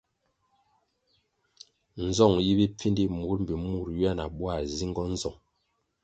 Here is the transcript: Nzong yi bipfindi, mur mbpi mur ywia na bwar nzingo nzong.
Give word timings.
Nzong 2.05 2.35
yi 2.45 2.53
bipfindi, 2.59 3.03
mur 3.19 3.37
mbpi 3.41 3.55
mur 3.65 3.87
ywia 3.93 4.11
na 4.17 4.25
bwar 4.35 4.59
nzingo 4.67 5.01
nzong. 5.13 5.39